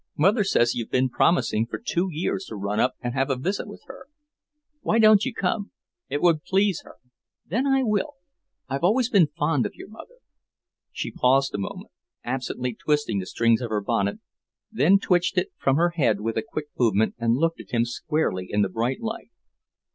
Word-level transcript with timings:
Mother 0.17 0.43
says 0.43 0.73
you've 0.73 0.89
been 0.89 1.09
promising 1.09 1.67
for 1.67 1.77
two 1.77 2.07
years 2.11 2.45
to 2.45 2.55
run 2.55 2.79
up 2.79 2.95
and 3.01 3.13
have 3.13 3.29
a 3.29 3.35
visit 3.35 3.67
with 3.67 3.83
her. 3.85 4.07
Why 4.79 4.97
don't 4.97 5.23
you 5.25 5.31
come? 5.31 5.69
It 6.09 6.23
would 6.23 6.43
please 6.43 6.81
her." 6.83 6.95
"Then 7.45 7.67
I 7.67 7.83
will. 7.83 8.13
I've 8.67 8.83
always 8.83 9.11
been 9.11 9.27
fond 9.27 9.67
of 9.67 9.75
your 9.75 9.89
mother." 9.89 10.15
She 10.91 11.11
paused 11.11 11.53
a 11.53 11.59
moment, 11.59 11.91
absently 12.23 12.73
twisting 12.73 13.19
the 13.19 13.27
strings 13.27 13.61
of 13.61 13.69
her 13.69 13.79
bonnet, 13.79 14.17
then 14.71 14.97
twitched 14.97 15.37
it 15.37 15.51
from 15.55 15.75
her 15.75 15.91
head 15.91 16.19
with 16.21 16.35
a 16.35 16.41
quick 16.41 16.69
movement 16.79 17.13
and 17.19 17.35
looked 17.37 17.59
at 17.61 17.69
him 17.69 17.85
squarely 17.85 18.47
in 18.49 18.63
the 18.63 18.69
bright 18.69 19.01
light. 19.01 19.29